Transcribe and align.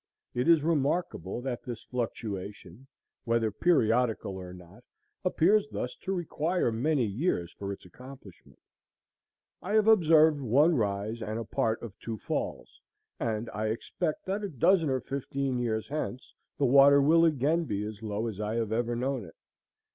It 0.33 0.47
is 0.47 0.63
remarkable 0.63 1.41
that 1.41 1.61
this 1.61 1.83
fluctuation, 1.83 2.87
whether 3.23 3.51
periodical 3.51 4.35
or 4.35 4.51
not, 4.51 4.83
appears 5.23 5.69
thus 5.69 5.95
to 5.97 6.11
require 6.11 6.71
many 6.71 7.05
years 7.05 7.51
for 7.51 7.71
its 7.71 7.85
accomplishment. 7.85 8.57
I 9.61 9.73
have 9.73 9.87
observed 9.87 10.41
one 10.41 10.73
rise 10.75 11.21
and 11.21 11.37
a 11.37 11.43
part 11.45 11.83
of 11.83 11.95
two 11.99 12.17
falls, 12.17 12.81
and 13.19 13.47
I 13.53 13.67
expect 13.67 14.25
that 14.25 14.43
a 14.43 14.49
dozen 14.49 14.89
or 14.89 15.01
fifteen 15.01 15.59
years 15.59 15.87
hence 15.87 16.33
the 16.57 16.65
water 16.65 16.99
will 16.99 17.23
again 17.23 17.65
be 17.65 17.83
as 17.83 18.01
low 18.01 18.25
as 18.25 18.39
I 18.41 18.55
have 18.55 18.71
ever 18.71 18.95
known 18.95 19.23
it. 19.23 19.35